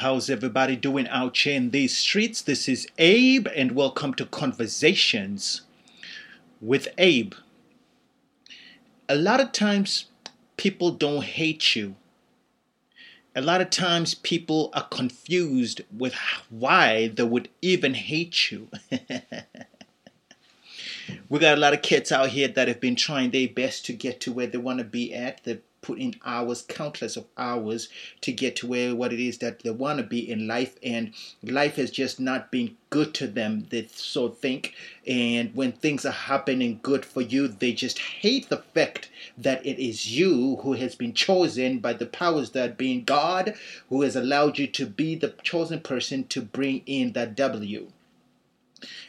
[0.00, 2.40] How's everybody doing out here in these streets?
[2.40, 5.60] This is Abe, and welcome to Conversations
[6.58, 7.34] with Abe.
[9.10, 10.06] A lot of times,
[10.56, 11.96] people don't hate you.
[13.36, 16.14] A lot of times, people are confused with
[16.48, 18.68] why they would even hate you.
[21.28, 23.92] we got a lot of kids out here that have been trying their best to
[23.92, 25.44] get to where they want to be at.
[25.44, 27.88] They've put in hours, countless of hours
[28.20, 31.12] to get to where what it is that they want to be in life, and
[31.42, 33.66] life has just not been good to them.
[33.70, 38.58] They so think, and when things are happening good for you, they just hate the
[38.58, 43.54] fact that it is you who has been chosen by the powers that being God,
[43.88, 47.88] who has allowed you to be the chosen person to bring in that W.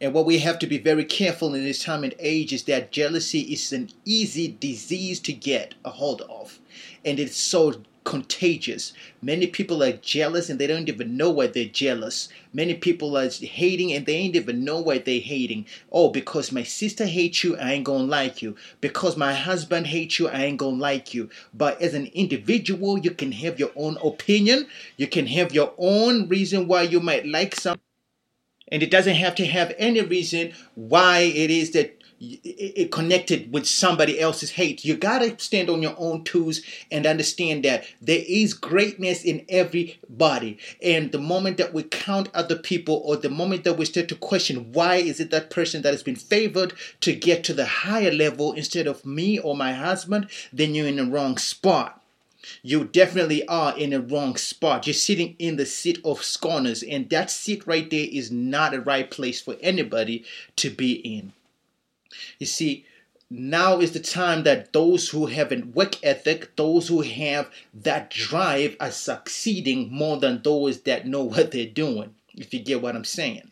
[0.00, 2.92] And what we have to be very careful in this time and age is that
[2.92, 6.58] jealousy is an easy disease to get a hold of.
[7.04, 8.92] And it's so contagious.
[9.22, 12.28] Many people are jealous and they don't even know why they're jealous.
[12.52, 15.66] Many people are hating and they ain't even know why they're hating.
[15.90, 18.56] Oh, because my sister hates you, I ain't gonna like you.
[18.80, 21.30] Because my husband hates you, I ain't gonna like you.
[21.54, 24.66] But as an individual, you can have your own opinion.
[24.96, 27.83] You can have your own reason why you might like something
[28.74, 33.66] and it doesn't have to have any reason why it is that it connected with
[33.66, 34.84] somebody else's hate.
[34.84, 40.58] You gotta stand on your own toes and understand that there is greatness in everybody.
[40.82, 44.16] And the moment that we count other people, or the moment that we start to
[44.16, 48.10] question why is it that person that has been favored to get to the higher
[48.10, 52.03] level instead of me or my husband, then you're in the wrong spot
[52.62, 54.86] you definitely are in a wrong spot.
[54.86, 58.80] You're sitting in the seat of scorners, and that seat right there is not a
[58.80, 60.24] right place for anybody
[60.56, 61.32] to be in.
[62.38, 62.86] You see,
[63.30, 68.10] now is the time that those who have a work ethic, those who have that
[68.10, 72.94] drive, are succeeding more than those that know what they're doing, if you get what
[72.94, 73.50] I'm saying.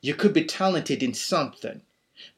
[0.00, 1.80] You could be talented in something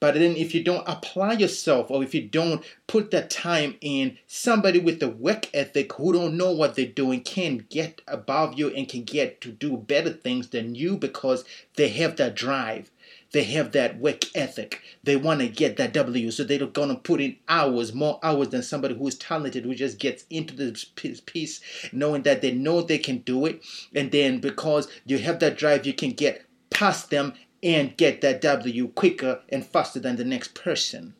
[0.01, 4.19] but then if you don't apply yourself or if you don't put that time in,
[4.27, 8.69] somebody with the work ethic who don't know what they're doing can get above you
[8.69, 11.45] and can get to do better things than you because
[11.77, 12.91] they have that drive.
[13.33, 14.81] They have that work ethic.
[15.03, 16.31] They want to get that W.
[16.31, 19.75] So they're going to put in hours, more hours than somebody who is talented, who
[19.75, 21.61] just gets into this piece,
[21.93, 23.63] knowing that they know they can do it.
[23.95, 27.35] And then because you have that drive, you can get past them
[27.67, 31.15] and get that W quicker and faster than the next person.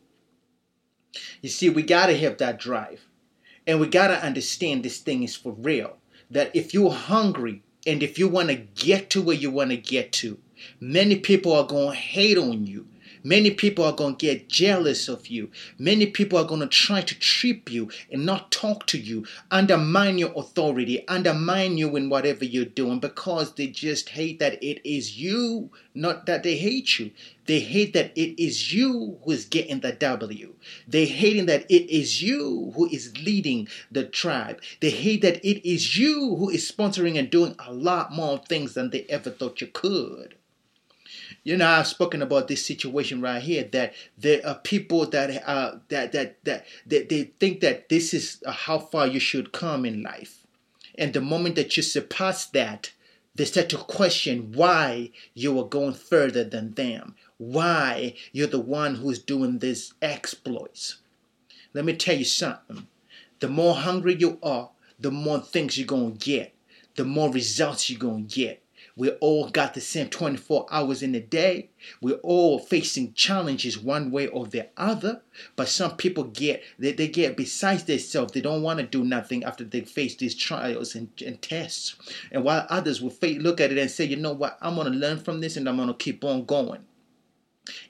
[1.41, 3.05] You see, we got to have that drive.
[3.67, 5.97] And we got to understand this thing is for real.
[6.31, 9.77] That if you're hungry and if you want to get to where you want to
[9.77, 10.39] get to,
[10.79, 12.87] many people are to hate on you.
[13.27, 15.51] Many people are going to get jealous of you.
[15.77, 20.17] Many people are going to try to trip you and not talk to you, undermine
[20.17, 25.19] your authority, undermine you in whatever you're doing because they just hate that it is
[25.19, 27.11] you, not that they hate you.
[27.47, 30.53] They hate that it is you who is getting the W.
[30.87, 34.61] They hating that it is you who is leading the tribe.
[34.79, 38.73] They hate that it is you who is sponsoring and doing a lot more things
[38.73, 40.35] than they ever thought you could.
[41.47, 45.77] You know, I've spoken about this situation right here that there are people that uh,
[45.87, 50.45] that, that that they think that this is how far you should come in life,
[50.95, 52.91] and the moment that you surpass that,
[53.33, 58.95] they start to question why you are going further than them, why you're the one
[58.95, 60.97] who's doing these exploits.
[61.73, 62.87] Let me tell you something.
[63.39, 66.53] The more hungry you are, the more things you're gonna get,
[66.97, 68.61] the more results you're gonna get
[68.97, 71.69] we all got the same 24 hours in a day.
[72.01, 75.21] We're all facing challenges one way or the other.
[75.55, 78.33] But some people get they, they get besides themselves.
[78.33, 81.95] They don't want to do nothing after they face these trials and, and tests.
[82.31, 85.19] And while others will look at it and say, you know what, I'm gonna learn
[85.19, 86.83] from this and I'm gonna keep on going.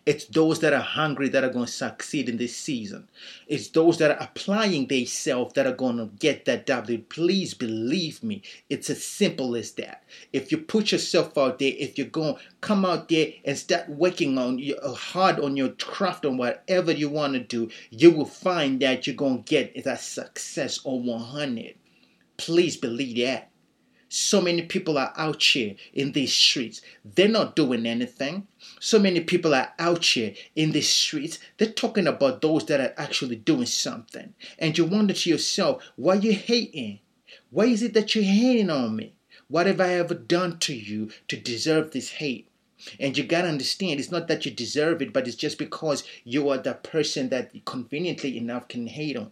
[0.06, 3.08] It's those that are hungry that are going to succeed in this season.
[3.48, 7.00] It's those that are applying themselves that are going to get that W.
[7.10, 8.42] Please believe me.
[8.70, 10.04] It's as simple as that.
[10.34, 13.90] If you put yourself out there, if you're going to come out there and start
[13.90, 18.12] working on your, uh, hard on your craft on whatever you want to do, you
[18.12, 21.76] will find that you're going to get that success on 100.
[22.38, 23.52] Please believe that.
[24.10, 26.82] So many people are out here in these streets.
[27.04, 28.48] They're not doing anything.
[28.80, 31.40] So many people are out here in these streets.
[31.58, 34.34] They're talking about those that are actually doing something.
[34.58, 37.00] And you wonder to yourself, why you hating?
[37.50, 39.14] Why is it that you're hating on me?
[39.50, 42.50] What have I ever done to you to deserve this hate?
[43.00, 46.50] And you gotta understand, it's not that you deserve it, but it's just because you
[46.50, 49.32] are the person that conveniently enough can hate on.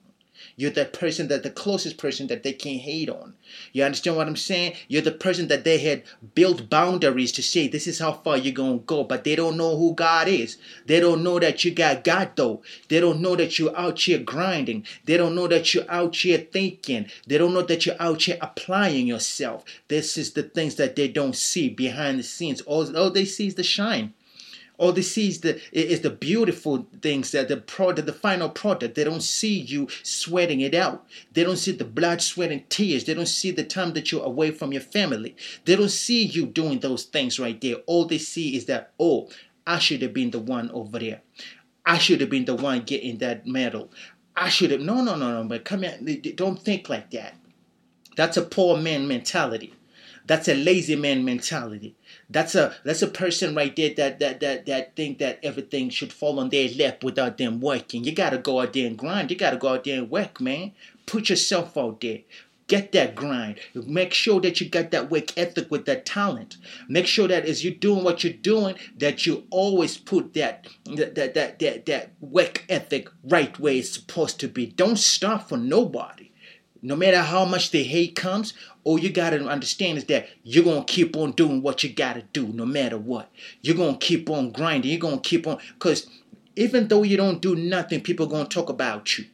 [0.56, 3.36] You're the person that the closest person that they can hate on.
[3.72, 4.74] You understand what I'm saying?
[4.88, 6.04] You're the person that they had
[6.34, 9.78] built boundaries to say this is how far you're gonna go, but they don't know
[9.78, 10.58] who God is.
[10.86, 12.64] They don't know that you got God though.
[12.90, 14.86] They don't know that you're out here grinding.
[15.06, 17.08] They don't know that you're out here thinking.
[17.28, 19.64] They don't know that you're out here applying yourself.
[19.88, 22.62] This is the things that they don't see behind the scenes.
[22.62, 24.15] All, all they see is the shine.
[24.77, 28.95] All they see is the is the beautiful things that the product, the final product.
[28.95, 31.06] They don't see you sweating it out.
[31.31, 33.06] They don't see the blood, sweat, and tears.
[33.06, 35.36] They don't see the time that you're away from your family.
[35.66, 37.77] They don't see you doing those things right there.
[37.86, 39.30] All they see is that oh,
[39.66, 41.21] I should have been the one over there.
[41.86, 43.92] I should have been the one getting that medal.
[44.36, 44.81] I should have.
[44.81, 45.48] No, no, no, no.
[45.48, 45.98] But come here.
[46.36, 47.36] Don't think like that.
[48.16, 49.74] That's a poor man mentality.
[50.27, 51.95] That's a lazy man mentality.
[52.30, 56.12] That's a that's a person right there that that that that think that everything should
[56.12, 58.04] fall on their lap without them working.
[58.04, 59.30] You gotta go out there and grind.
[59.30, 60.72] You gotta go out there and work, man.
[61.06, 62.22] Put yourself out there.
[62.68, 63.60] Get that grind.
[63.75, 66.57] Make sure that you got that work ethic with that talent.
[66.89, 71.13] Make sure that as you're doing what you're doing, that you always put that that
[71.13, 74.66] that that that, that work ethic right where it's supposed to be.
[74.66, 76.31] Don't stop for nobody.
[76.86, 78.54] No matter how much the hate comes,
[78.84, 82.14] all you got to understand is that you're to keep on doing what you got
[82.14, 83.32] to do no matter what.
[83.64, 84.92] You're to keep on grinding.
[84.92, 86.06] You're to keep on, because
[86.56, 89.26] even though you don't do nothing, people to talk about you.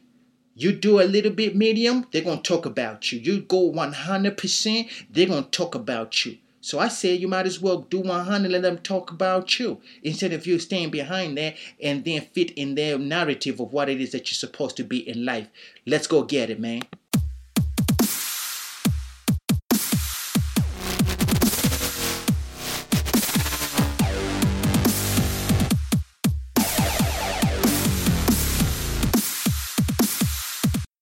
[0.54, 3.18] You do a little bit medium, they're to talk about you.
[3.18, 6.38] You go 100%, they're to talk about you.
[6.62, 10.32] So I say you might as well do 100 let them talk about you instead
[10.32, 14.12] of you staying behind there and then fit in their narrative of what it is
[14.12, 15.48] that you're supposed to be in life.
[15.84, 16.80] Let's go get it, man.